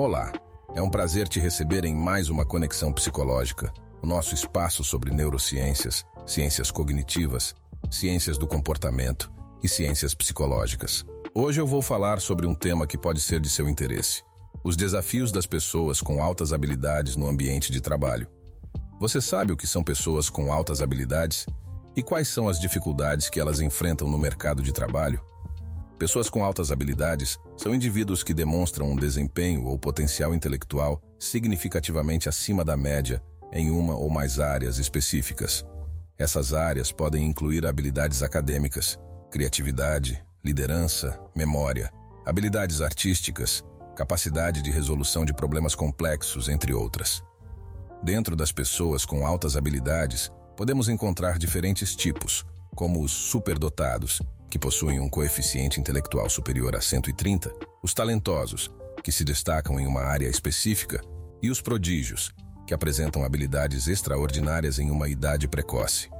[0.00, 0.30] Olá,
[0.76, 6.06] é um prazer te receber em mais uma Conexão Psicológica, o nosso espaço sobre neurociências,
[6.24, 7.52] ciências cognitivas,
[7.90, 9.28] ciências do comportamento
[9.60, 11.04] e ciências psicológicas.
[11.34, 14.22] Hoje eu vou falar sobre um tema que pode ser de seu interesse:
[14.62, 18.28] os desafios das pessoas com altas habilidades no ambiente de trabalho.
[19.00, 21.44] Você sabe o que são pessoas com altas habilidades
[21.96, 25.20] e quais são as dificuldades que elas enfrentam no mercado de trabalho?
[25.98, 32.64] Pessoas com altas habilidades são indivíduos que demonstram um desempenho ou potencial intelectual significativamente acima
[32.64, 33.20] da média
[33.52, 35.66] em uma ou mais áreas específicas.
[36.16, 38.96] Essas áreas podem incluir habilidades acadêmicas,
[39.28, 41.92] criatividade, liderança, memória,
[42.24, 43.64] habilidades artísticas,
[43.96, 47.24] capacidade de resolução de problemas complexos, entre outras.
[48.04, 55.00] Dentro das pessoas com altas habilidades, podemos encontrar diferentes tipos, como os superdotados, que possuem
[55.00, 57.52] um coeficiente intelectual superior a 130,
[57.82, 58.70] os talentosos,
[59.02, 61.02] que se destacam em uma área específica,
[61.42, 62.34] e os prodígios,
[62.66, 66.10] que apresentam habilidades extraordinárias em uma idade precoce.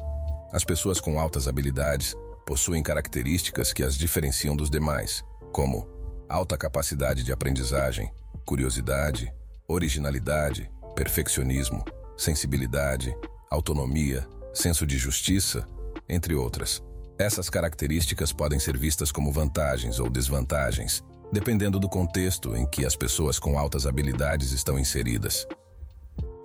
[0.53, 2.15] As pessoas com altas habilidades
[2.47, 5.87] possuem características que as diferenciam dos demais, como
[6.29, 8.11] alta capacidade de aprendizagem,
[8.47, 9.33] curiosidade,
[9.67, 11.85] originalidade, perfeccionismo,
[12.17, 13.15] sensibilidade,
[13.51, 15.67] autonomia, senso de justiça,
[16.09, 16.83] entre outras.
[17.19, 21.03] Essas características podem ser vistas como vantagens ou desvantagens,
[21.33, 25.45] dependendo do contexto em que as pessoas com altas habilidades estão inseridas.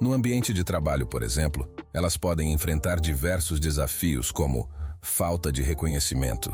[0.01, 4.67] No ambiente de trabalho, por exemplo, elas podem enfrentar diversos desafios, como
[4.99, 6.51] falta de reconhecimento.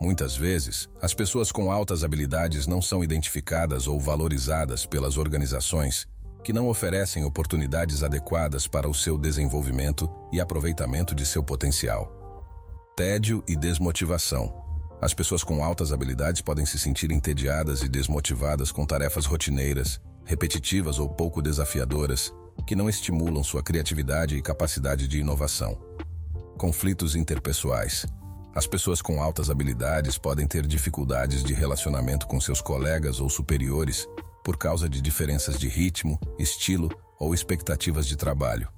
[0.00, 6.06] Muitas vezes, as pessoas com altas habilidades não são identificadas ou valorizadas pelas organizações
[6.44, 12.17] que não oferecem oportunidades adequadas para o seu desenvolvimento e aproveitamento de seu potencial
[12.98, 14.52] tédio e desmotivação.
[15.00, 20.98] As pessoas com altas habilidades podem se sentir entediadas e desmotivadas com tarefas rotineiras, repetitivas
[20.98, 22.34] ou pouco desafiadoras,
[22.66, 25.78] que não estimulam sua criatividade e capacidade de inovação.
[26.58, 28.04] Conflitos interpessoais.
[28.52, 34.08] As pessoas com altas habilidades podem ter dificuldades de relacionamento com seus colegas ou superiores
[34.42, 38.68] por causa de diferenças de ritmo, estilo ou expectativas de trabalho.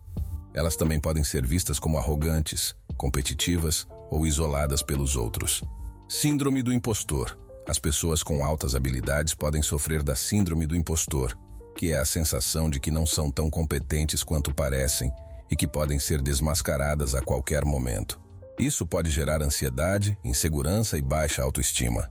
[0.52, 5.62] Elas também podem ser vistas como arrogantes, competitivas ou isoladas pelos outros.
[6.09, 7.38] Síndrome do impostor.
[7.69, 11.38] As pessoas com altas habilidades podem sofrer da síndrome do impostor,
[11.76, 15.12] que é a sensação de que não são tão competentes quanto parecem
[15.50, 18.20] e que podem ser desmascaradas a qualquer momento.
[18.59, 22.10] Isso pode gerar ansiedade, insegurança e baixa autoestima.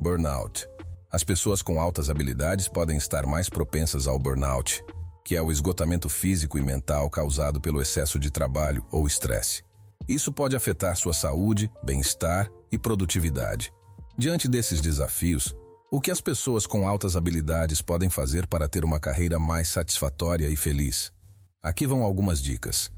[0.00, 0.68] Burnout.
[1.10, 4.82] As pessoas com altas habilidades podem estar mais propensas ao burnout,
[5.24, 9.65] que é o esgotamento físico e mental causado pelo excesso de trabalho ou estresse.
[10.08, 13.72] Isso pode afetar sua saúde, bem-estar e produtividade.
[14.16, 15.52] Diante desses desafios,
[15.90, 20.48] o que as pessoas com altas habilidades podem fazer para ter uma carreira mais satisfatória
[20.48, 21.12] e feliz?
[21.60, 22.90] Aqui vão algumas dicas.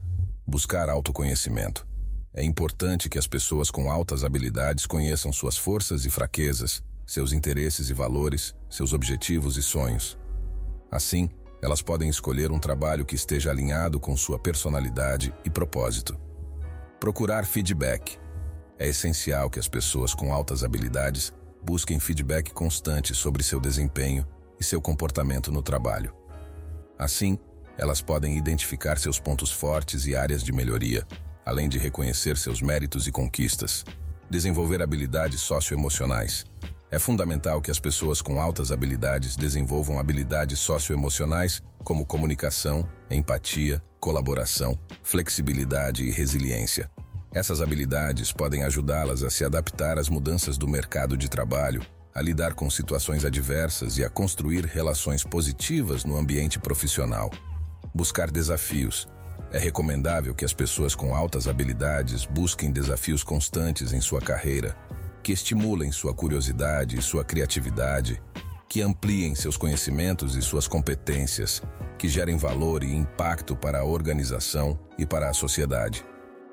[0.46, 1.86] Buscar autoconhecimento.
[2.34, 7.88] É importante que as pessoas com altas habilidades conheçam suas forças e fraquezas, seus interesses
[7.88, 10.18] e valores, seus objetivos e sonhos.
[10.90, 11.30] Assim,
[11.62, 16.27] elas podem escolher um trabalho que esteja alinhado com sua personalidade e propósito.
[17.00, 18.18] Procurar feedback.
[18.76, 21.32] É essencial que as pessoas com altas habilidades
[21.62, 24.26] busquem feedback constante sobre seu desempenho
[24.58, 26.12] e seu comportamento no trabalho.
[26.98, 27.38] Assim,
[27.76, 31.06] elas podem identificar seus pontos fortes e áreas de melhoria,
[31.46, 33.84] além de reconhecer seus méritos e conquistas,
[34.28, 36.44] desenvolver habilidades socioemocionais.
[36.90, 44.78] É fundamental que as pessoas com altas habilidades desenvolvam habilidades socioemocionais como comunicação, empatia, colaboração,
[45.02, 46.90] flexibilidade e resiliência.
[47.32, 51.80] Essas habilidades podem ajudá-las a se adaptar às mudanças do mercado de trabalho,
[52.14, 57.30] a lidar com situações adversas e a construir relações positivas no ambiente profissional.
[57.94, 59.08] Buscar desafios.
[59.50, 64.76] É recomendável que as pessoas com altas habilidades busquem desafios constantes em sua carreira,
[65.22, 68.20] que estimulem sua curiosidade e sua criatividade,
[68.68, 71.62] que ampliem seus conhecimentos e suas competências,
[71.96, 76.04] que gerem valor e impacto para a organização e para a sociedade.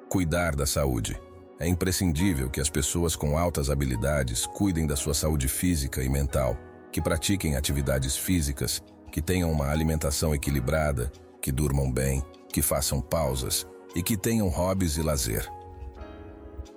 [0.09, 1.19] Cuidar da saúde.
[1.59, 6.57] É imprescindível que as pessoas com altas habilidades cuidem da sua saúde física e mental,
[6.91, 11.11] que pratiquem atividades físicas, que tenham uma alimentação equilibrada,
[11.41, 15.49] que durmam bem, que façam pausas e que tenham hobbies e lazer.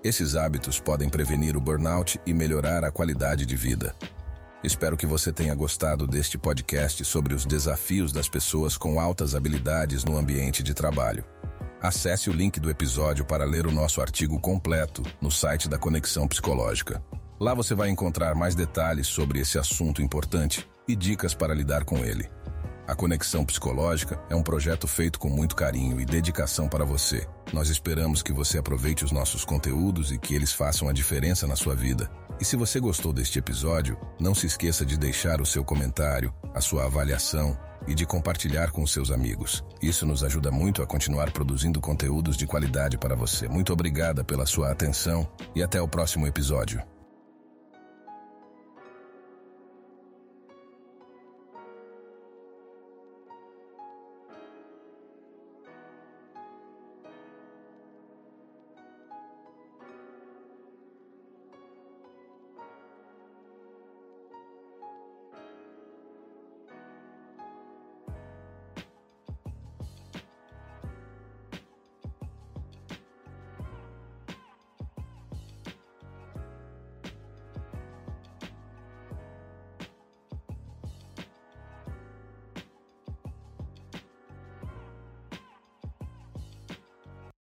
[0.03, 3.95] Esses hábitos podem prevenir o burnout e melhorar a qualidade de vida.
[4.63, 10.05] Espero que você tenha gostado deste podcast sobre os desafios das pessoas com altas habilidades
[10.05, 11.25] no ambiente de trabalho.
[11.81, 16.27] Acesse o link do episódio para ler o nosso artigo completo no site da Conexão
[16.27, 17.01] Psicológica.
[17.39, 21.99] Lá você vai encontrar mais detalhes sobre esse assunto importante e dicas para lidar com
[21.99, 22.29] ele.
[22.89, 27.29] A Conexão Psicológica é um projeto feito com muito carinho e dedicação para você.
[27.53, 31.55] Nós esperamos que você aproveite os nossos conteúdos e que eles façam a diferença na
[31.55, 32.11] sua vida.
[32.41, 36.63] E se você gostou deste episódio, não se esqueça de deixar o seu comentário, a
[36.63, 39.63] sua avaliação e de compartilhar com seus amigos.
[39.83, 43.47] Isso nos ajuda muito a continuar produzindo conteúdos de qualidade para você.
[43.49, 46.83] Muito obrigada pela sua atenção e até o próximo episódio.